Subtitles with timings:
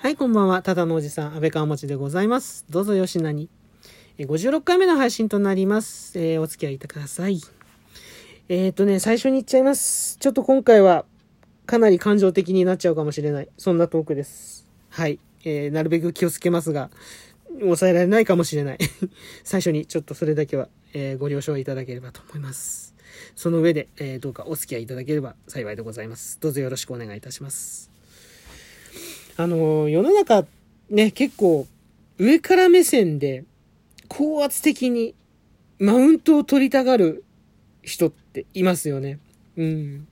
[0.00, 0.62] はい、こんばんは。
[0.62, 2.64] ただのおじさん、安倍川持でございます。
[2.70, 3.48] どうぞよしなに。
[4.16, 6.16] え56回目の配信となります。
[6.16, 7.40] えーお付き合いください。
[8.48, 10.16] えっ、とね、最初に言っちゃいます。
[10.18, 11.04] ちょっと今回は、
[11.66, 13.48] かなり感情的になっちゃうかもしれない。
[13.58, 14.68] そんなトークです。
[14.90, 15.18] はい。
[15.44, 16.90] えーなるべく気をつけますが、
[17.58, 18.78] 抑えられないかもしれない。
[19.42, 22.94] 最初にちょっとそれだけは、えーご了承いただければと思います。
[23.36, 26.38] その上で、えーどうかお付き合いいただければ幸いでございます。
[26.40, 27.90] どうぞよろしくお願いいたします。
[29.36, 30.44] あの、世の中
[30.90, 31.66] ね、結構
[32.18, 33.44] 上から目線で
[34.08, 35.14] 高圧的に
[35.78, 37.24] マウントを取りたがる
[37.82, 39.18] 人っていますよね。
[39.56, 40.08] うん。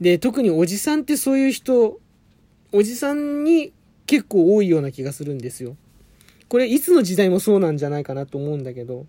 [0.00, 2.00] で、特におじさんってそういう人、
[2.72, 3.72] おじさんに
[4.06, 5.76] 結構多いような気がするんですよ。
[6.48, 9.06] これいつの時代もそうなんじゃないかなと思うんだけど。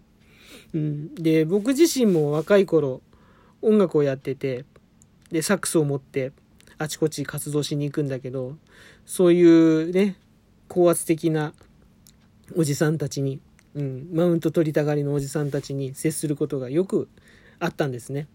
[0.73, 1.15] うん。
[1.15, 3.01] で、僕自身も若い頃
[3.61, 4.65] 音楽をやってて、
[5.31, 6.31] で、サックスを持って
[6.77, 8.57] あちこち活動しに行くんだけど、
[9.05, 10.15] そういうね、
[10.67, 11.53] 高圧的な
[12.55, 13.39] おじさんたちに、
[13.75, 17.07] うん、マウント取りたがりのおじさんたちに接することがよく
[17.59, 18.27] あったんですね。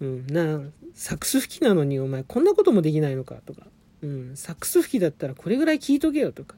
[0.00, 0.60] うん、な、
[0.94, 3.36] サックス吹きなのにお前こんなこともできないのか？
[3.46, 3.62] とか、
[4.02, 6.56] うん、サックス吹きだったらこれぐらい聞いとけよとか、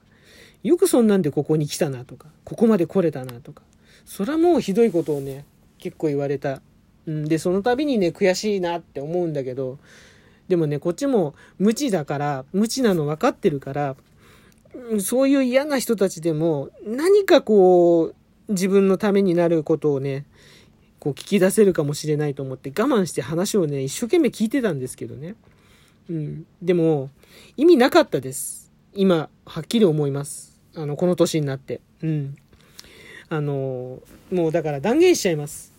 [0.63, 3.63] よくそんなんでここに来たなとか、ここまで来れたなとか、
[4.07, 5.45] それはもうひどいことをね、
[5.79, 6.63] 結構言われた。
[7.07, 9.79] うん、で、その度にね、悔しいなって思うんだけど、
[10.49, 13.97] でもね、こっちも無知だから、無知なの分かってるから、
[15.01, 18.15] そういう嫌な人たちでも、何かこう、
[18.49, 20.25] 自分のためになることをね、
[21.01, 25.35] こう聞き出せるかもしれないと思って我慢して話をね、一生懸命聞いてたんですけどね。
[26.09, 26.47] うん。
[26.63, 27.11] でも、
[27.57, 28.73] 意味なかったです。
[28.95, 30.61] 今、はっきり思います。
[30.75, 31.81] あの、この年になって。
[32.03, 32.37] うん。
[33.29, 35.73] あの、もうだから断言しちゃいます。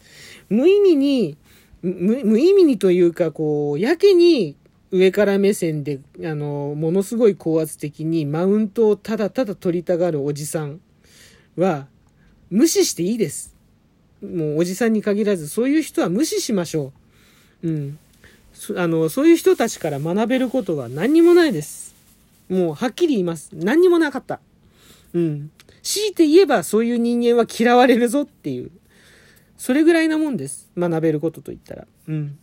[0.49, 1.37] 無意味に、
[1.81, 4.55] 無意味にというか、こう、やけに
[4.91, 10.79] 上から目線で、あの、ものすごい高圧的にマウントをただただ取りたがるおじさん
[11.55, 11.87] は、
[12.49, 13.55] 無視していいです。
[14.21, 16.91] もうおじさんに限らず、そういう人は無視しましょ
[17.63, 17.69] う。
[17.69, 17.99] うん。
[18.75, 21.93] あの、そういう人たちから学べることは何にもないです。
[22.49, 23.51] もう、はっきり言います。
[23.53, 24.39] 何にもなかった。
[25.13, 25.51] うん。
[25.87, 28.71] 強いて言えば、そういう人間は嫌われるぞっていう。
[29.55, 30.69] それぐらいなもんです。
[30.77, 31.87] 学べることと言ったら。
[32.09, 32.37] うん。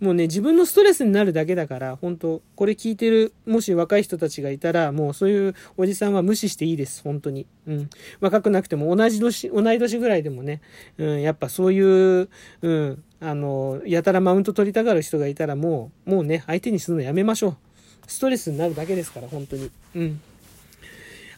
[0.00, 7.02] もうね、自分のストレスになるだけだから、本当これ聞いてる、もし若い人たちがいたら、もうそういうおじさんは無視していいです。
[7.04, 7.46] 本当に。
[7.68, 7.90] うん。
[8.18, 10.60] 若くなくても同じ年、同い年ぐらいでもね、
[10.98, 12.28] うん、やっぱそういう、
[12.62, 17.56] うん、あの、やたらマウント取りたがる人がいたら、もう、もうね、相手にするのやめましょう。
[18.08, 19.70] ストレスになるだけですから、本当に。
[19.94, 20.20] うん。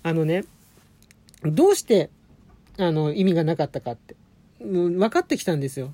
[0.03, 0.45] あのね、
[1.51, 2.11] どうして、
[2.79, 4.17] あの、意味がなかったかって、
[4.65, 5.93] もう分かってきたんですよ。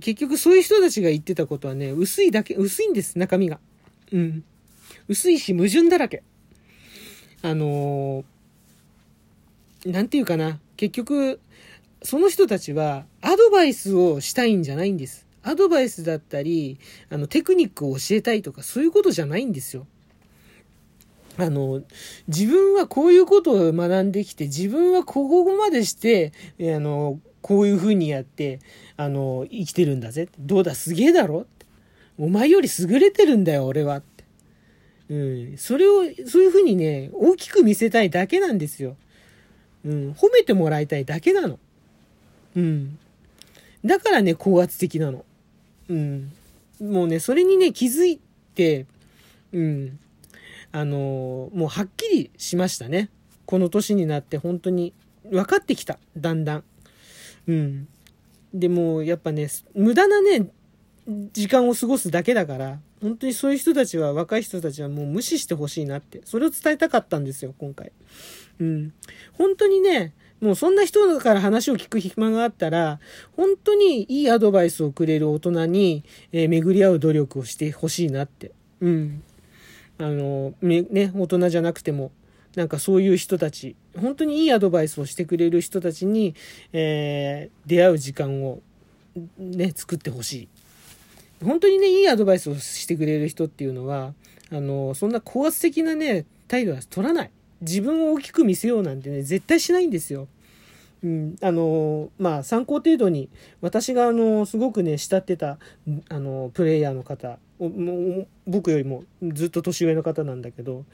[0.00, 3.58] 結局そういう人たちが言ってたことはね、薄いだけ、薄いんです、中身が。
[4.12, 4.44] うん。
[5.08, 6.22] 薄いし矛盾だらけ。
[7.42, 8.24] あのー
[9.86, 10.58] なんていうかな。
[10.76, 11.40] 結局、
[12.02, 15.26] その人たちはアドバイスをしたいんじゃないんです。
[15.42, 16.78] アドバイスだったり、
[17.08, 19.86] あの、テクニックを教えたいとか、そういうことじゃないんですよ。
[21.42, 21.82] あの、
[22.28, 28.60] 自分はこういうことを学んできて、自分はここまでして、あの、こういう風にやって、
[28.98, 30.28] あの、生きてるんだぜ。
[30.38, 31.40] どうだ、すげえだろ？
[31.40, 31.64] って
[32.18, 33.96] お前より優れてるんだよ、俺は。
[33.96, 34.24] って。
[35.08, 35.14] う
[35.54, 35.56] ん。
[35.56, 38.98] それを、そういう風にね、大きく見せたいだけなんですよ。
[39.86, 40.12] うん。
[40.12, 41.58] 褒めてもらいたいだけなの。
[42.54, 42.98] うん。
[43.82, 45.24] だからね、高圧的なの。
[45.88, 46.30] うん。
[46.80, 48.20] もうね、それにね、気づい
[48.54, 48.84] て、
[49.52, 49.98] うん。
[50.72, 53.10] あのもうはっきりしましたね。
[53.46, 54.92] この年になって本当に
[55.24, 55.98] 分かってきた。
[56.16, 56.64] だんだん。
[57.48, 57.88] うん。
[58.54, 60.50] でもやっぱね、無駄なね、
[61.32, 66.20] 時間を過ごすだけだから、本当にそういう人たちは、若い人たちはもう無視してほしいなって。
[66.24, 67.92] それを伝えたかったんですよ、今回。
[68.60, 68.92] うん。
[69.32, 73.00] 本当にね、もうそんな人から話を聞く暇があったら、
[73.36, 78.52] 本当にいいアドバイスをくれる大人に、えー巡り合う努力をしてほしいなって。
[78.80, 79.22] うん。
[80.00, 82.10] あの、ね、大人じゃなくても、
[82.56, 86.34] なんかそういう人たち、本当にいいアドバイスをしてくれる人たちに、
[86.72, 88.60] えー出会う時間を、
[89.38, 90.48] ね、作ってほしい。
[91.44, 94.14] 本当にね、いいアドバイスをしてくれる人っていうのは、
[94.50, 97.30] あの、そんな高圧的なね、態度は取らない。
[97.60, 100.26] 自分を大きく見せようなんてね、絶対しないんですよ。
[101.02, 103.30] うん、あのまあ参考程度に
[103.62, 105.58] 私があのすごくね慕ってた
[106.10, 107.38] あのプレイヤーの方
[108.46, 110.84] 僕よりもずっと年上の方なんだけど、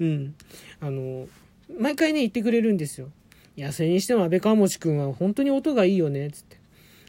[0.00, 0.34] うん、
[0.80, 1.26] あの
[1.78, 3.10] 毎回ね言ってくれるんですよ。
[3.56, 6.62] いやそれにしても安倍川持君は本当に音がいいよねつって。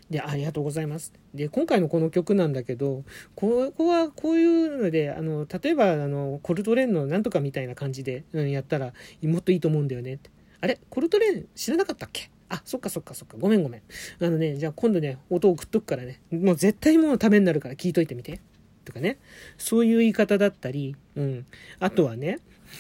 [0.10, 1.14] で、ありがとうございます。
[1.34, 3.04] で、今回のこの曲なんだけど、
[3.36, 8.94] ここはこういうので、あの、例えば、あの、コルトレーンのなんとかみたいな感じで、うん、やったら、
[9.24, 10.30] もっといいと思うんだよねって。
[10.60, 10.78] あれ？
[10.90, 12.30] コルトレーン知らなかったっけ？
[12.50, 13.38] あ、そっかそっかそっか。
[13.40, 13.82] ごめんごめん。
[14.20, 16.20] あのね、じゃあ今度ね、音送っとくからね。
[16.32, 18.40] もう絶対もうためになるから聞いといてみて。
[18.86, 19.18] とかね。
[19.58, 21.46] そういう言い方だったり、うん。
[21.80, 22.40] あとはね、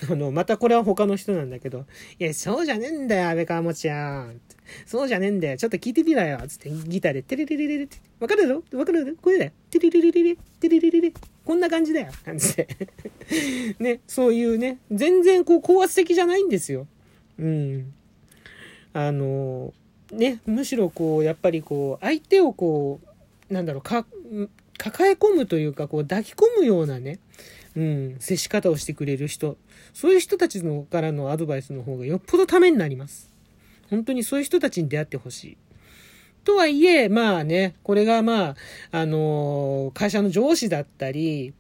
[0.10, 1.86] あの、またこれは他の人なんだけど、
[2.20, 4.42] いや、そうじゃねえんだよ、安倍川持ちやん。
[4.86, 5.58] そうじゃねえんだよ。
[5.58, 6.40] ちょっと聞いてみろよ。
[6.48, 7.98] つってギターで、テレレレレレって。
[8.20, 9.52] わかるだろわかるだろこれだよ。
[9.70, 11.14] テレレレレレ、テレレレレ。
[11.46, 12.12] こんな感じだよ。
[12.26, 12.68] 感じで。
[13.80, 16.88] ね、そういうね、全然こう高圧的じゃないんですよ。
[17.38, 17.94] うん。
[18.94, 19.74] あの、
[20.12, 23.00] ね、むしろこう、やっぱりこう、相手をこ
[23.50, 24.06] う、なんだろう、か、
[24.83, 27.19] 抱え込むというか、こう抱き込むようなね、
[27.77, 29.56] うん、接し方をしてくれる人、
[29.94, 33.31] そういう人たちのからのアドバイスの方がよっぽどためになります。
[33.89, 35.57] 本当にそういう人たちに出会ってほしい。
[36.44, 38.56] とはいえ、まあね、これがまあ、
[38.91, 41.53] あの会社の上司だったり、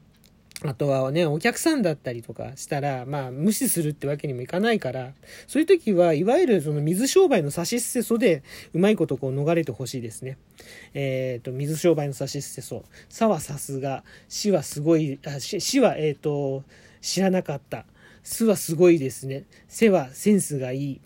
[0.65, 5.13] あとはね、お客さんだったりとかしたら、まあ、無視するってわけにもいかないから、
[5.47, 8.43] そういう時は、いわゆるその水商売の差し捨てそで、
[8.73, 10.37] うまいことこう逃れてほしいですね。
[10.93, 12.85] えっ、ー、と、水商売の差し捨てそ。
[13.09, 16.63] さはさすが、死はすごい、あ、死は、えっ、ー、と、
[17.01, 17.85] 知らなかった。
[18.23, 19.43] すはすごいですね。
[19.67, 21.01] せはセンスがいい。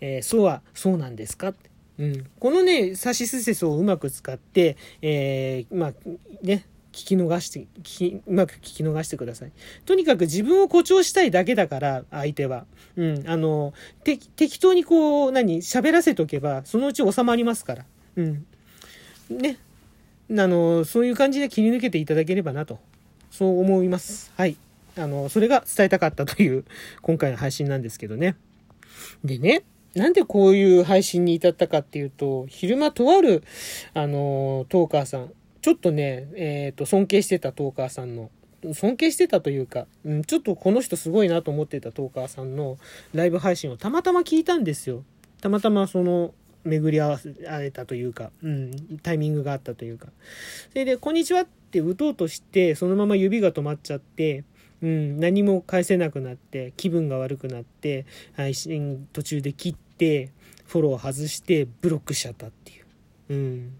[0.00, 1.54] えー、そはそうなんですか？
[1.98, 5.92] うん、このね、サシスセスをうまく使って、えー、まあ、
[6.42, 9.52] ね、聞き逃して、聞き、うまく聞き逃してください。
[9.86, 12.66] とにかく自分を誇張したいだけだから、相手は。
[12.96, 13.72] うん、あの、
[14.04, 17.84] て、適当にこう、何、喋らせとけば、そのうち収まりますから。
[18.16, 18.46] うん。
[19.30, 19.56] ね。
[20.30, 22.78] あの、そういう感じで切り抜けていただければなと、
[23.30, 24.32] そう思います。
[24.36, 24.56] はい。
[24.96, 26.64] あの、それが伝えたかったという、
[27.00, 28.36] 今回の配信なんですけどね。
[29.24, 29.64] でね、
[29.94, 33.42] なんでこういう配信に至ったかっていうと、昼間とある、
[33.94, 38.30] あの、トーカーさん、ちょっとね、えっ、ー、と、尊敬してたトーカーさんの、
[38.74, 42.78] 尊敬してたというか、うん、ちょっとこの人すごいなと思ってたトーカーさんの
[43.14, 45.04] ライブ配信をたまたま聞いたんですよ。
[45.40, 47.32] たまたまその、巡り合わせ
[47.72, 50.08] たというか、うん、タイミングがあったというか。
[50.70, 54.44] それで、こんにちはって打とうとして、そのまま指が止まっちゃって、
[54.82, 58.04] うん、何も返せなくなって、気分が悪くなって、
[58.36, 60.30] 配信途中で切って、
[60.66, 62.84] フォロー外して、ブロックしちゃったっていう。
[63.30, 63.72] うん。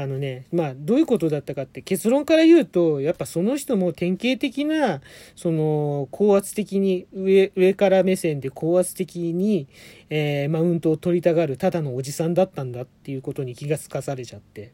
[0.00, 5.00] あのね、まあ、どういうことだったかって結論から言うと、やっぱその人も典型的な、
[5.34, 9.66] その、高圧的に、上、上から目線で高圧的に、
[10.08, 14.70] えー、マウントを取りたがる、ただのおじさんだったんだっていうことに気がつかされちゃって。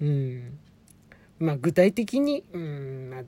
[0.00, 0.58] うん。
[1.38, 3.20] まあ、具体的に、うん、まあ、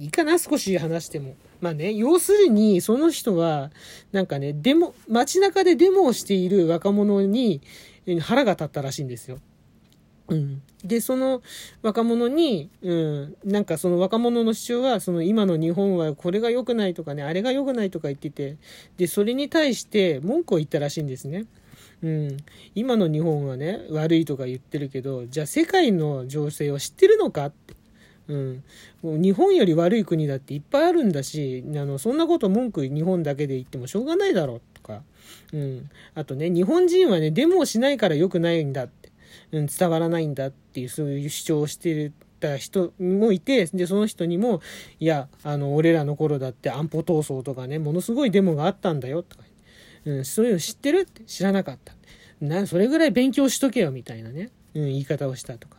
[0.00, 1.36] いいかな、少し話しても。
[1.60, 3.70] まあね、要するに、その人は、
[4.10, 7.62] なんかね、デモ、街中でデモをしている若者に
[8.20, 9.38] 腹が立ったらしいんですよ。
[10.28, 10.62] うん。
[10.84, 11.42] で、その
[11.82, 18.56] 若者に、うん、なんかその若者の主張は、その今の日本はこれが良くないとかね、あれが良くないとか言ってて、
[18.96, 21.46] で、それに対して文句を言ったらしいんですね。
[22.02, 22.36] うん。
[22.74, 27.46] 今の日本はね、悪いとか言ってるけど、じゃあ世界の情勢を知ってるのか？
[27.46, 27.74] って。
[28.28, 28.64] うん。
[29.22, 35.02] 日本より悪い国だっていっぱいあるんだし、あの、そんなこと文句日本だけで言ってもしょうがないだろうとか。
[35.52, 35.88] うん。
[36.14, 39.05] あとね、日本人はね、デモをしないから良くないんだって。
[39.52, 44.60] うん、伝わらないんだっていう、そういう主張をしてた人もいて、で、その人にも、
[45.00, 49.44] いや、あの、俺らの頃だって安保闘争とかね、ものすごいデモがあったんだよ、とか、
[50.04, 51.94] うん、そういうの知ってるって知らなかった。
[52.40, 55.76] な、それぐらい勉強しとけよ、みたいなね、うん、言い方をしたとか。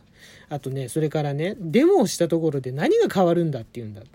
[0.48, 4.10] あとね、それからね、デモをしたところで何が変わるんだって言うんだって。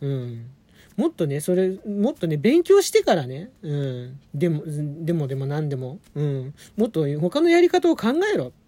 [0.00, 0.50] うん。
[0.96, 4.20] もっとね、それ、もっとね、勉強してからね、うん。
[4.32, 6.54] でも、でもでも何でも、うん。
[6.76, 8.63] もっと他のやり方を考えろって。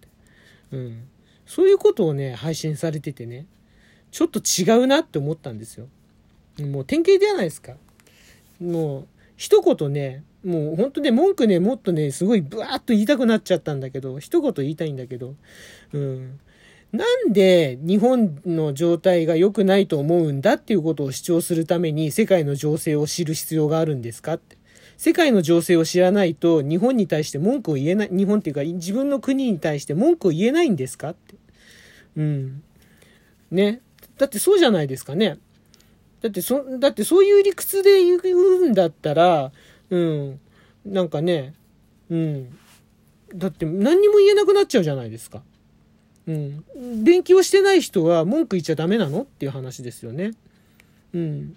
[0.73, 1.08] うん。
[1.46, 3.46] そういうことをね、配信されててね、
[4.11, 5.88] ちょっと違うなって思ったんですよ。
[6.61, 7.75] もう典型じゃないですか。
[8.61, 9.06] もう、
[9.37, 15.35] 一言ね、もう本当ね、文句ね、もっとね、すごいブワーッと言いたくなっちゃったんだけど、一言言いたいんだけど、
[15.92, 16.40] うん。
[16.92, 24.56] なんで日本の状態が良くないと思うんだっていうことを主張するために世界の情勢を知る必要があるんですかって。
[24.97, 31.35] 世界の情勢を知らないと日本に対して文句を言えない、日本っていうか自分の国に対して文句を言えないんですかって。
[32.16, 32.62] うん。
[33.50, 33.81] ね。
[34.19, 35.38] だってそうじゃないですかね。
[36.23, 39.52] だってそ、だってそういう理屈で言うんだったら、
[39.90, 40.40] うん。
[40.85, 41.55] なんかね、
[42.11, 42.59] うん。
[43.35, 45.43] だって何にも言えなくなっちゃうじゃないですか。
[46.26, 46.64] うん。
[47.05, 50.33] 勉強してない人は文句言っちゃダメなのっていう話ですよね。
[51.12, 51.57] うん。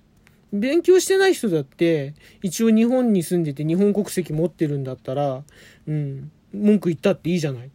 [0.52, 5.44] 勉強してない人だって、一応日本に住んでて日本国籍持ってるんだったら、
[5.88, 7.72] うん、文句言ったっていいじゃない。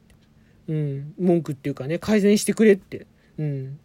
[0.66, 3.06] うん、文句っていうかね、改善してくれって。
[3.38, 3.78] うん。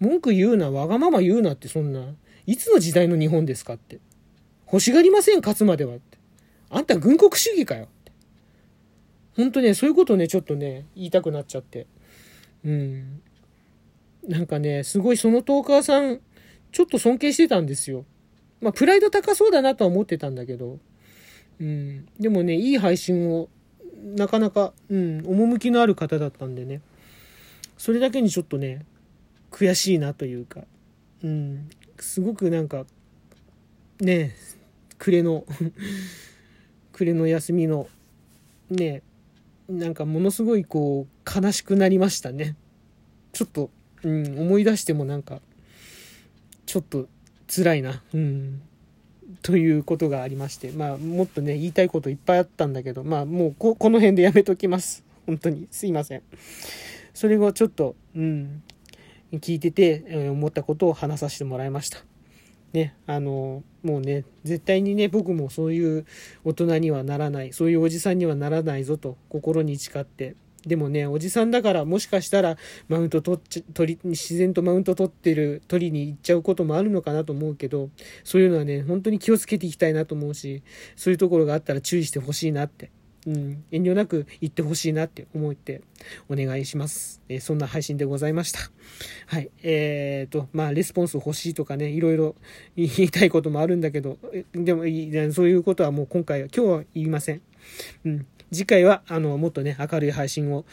[0.00, 2.14] 文句言うな、わがまま言うなってそんな、
[2.46, 4.00] いつの時代の日本ですかって。
[4.66, 6.18] 欲しがりません、勝つまではって。
[6.70, 8.12] あんた軍国主義かよって。
[9.36, 11.86] 本当ね、そういうことね、ちょっとね、言いたくなっちゃって。
[12.64, 13.22] うん。
[14.26, 16.20] なんかね、すごいそのトーカーさん、
[16.72, 18.04] ちょっと尊敬してたんですよ。
[18.60, 20.78] まあ、プライド高そうだなとは思ってたんだけど。
[21.60, 22.06] うん。
[22.18, 23.48] でもね、いい配信を、
[24.16, 26.80] なかなか、うん、趣のある方だったんでね。
[27.76, 28.84] それだけにちょっとね、
[29.50, 30.62] 悔しいなというか、
[31.22, 32.84] うん、すごくなんか、
[34.00, 34.34] ね、
[34.98, 35.44] 暮れの
[36.92, 37.88] 暮れの休みの、
[38.70, 39.02] ね、
[39.68, 42.56] なんかものすごいこう、悲しくなりましたね。
[43.32, 43.70] ちょっと、
[44.02, 45.40] うん、思い出してもなんか、
[46.68, 47.08] ちょっと
[47.48, 48.02] 辛いな。
[48.12, 48.60] うん。
[49.40, 55.02] ということがありまして、まあ、もっとね、言いたいこといっぱいあったんだけど、まあ、もうこ、この辺でやめときます。
[55.26, 55.66] 本当に。
[55.70, 56.22] すいません。
[57.14, 58.62] それをちょっと、うん、
[59.32, 62.04] 聞いてて、思ったことを話させてもらいました。
[62.74, 66.04] ね、あの、もうね、絶対にね、僕もそういう
[66.44, 70.36] 大人にはならない、そういうおじさんにはならないぞと心に誓って、
[70.68, 72.56] でもね、おじさんだからもしかしたら
[72.88, 77.90] マウント取っち取り、自然とマウント取ってる鳥に行っちゃうこともあるのかなと思うけど、
[78.22, 80.62] そういうのはね、本当に気をつけていきたいなと思うし、
[80.94, 82.90] そういうところがあったら注意してほしいなって
[83.28, 85.82] うん、遠慮なく言ってほしいなって思って
[86.30, 87.20] お願いします。
[87.28, 88.60] えー、そんな配信でございました。
[89.26, 89.50] はい。
[89.62, 92.36] えーと、まあ、レスポンス欲しいとかね、いろいろ
[92.74, 94.18] 言いたいこともあるんだけど、
[94.54, 94.84] でも、
[95.32, 97.42] そういうことはもう今回は、今日は言いません。
[98.06, 98.26] うん。
[98.52, 100.64] 次回は、あの、もっとね、明るい配信を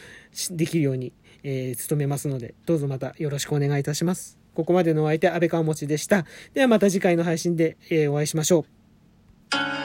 [0.52, 1.14] できるように、
[1.44, 4.38] えー、努めますので、どうぞまたよろしくお願いいたします。
[4.54, 6.26] ここまでのお相手、安倍川持でした。
[6.54, 8.66] ではまた次回の配信で、えー、お会いしましょ
[9.52, 9.85] う。